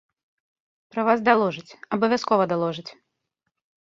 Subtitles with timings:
[0.95, 2.89] Пра вас даложаць, абавязкова даложаць.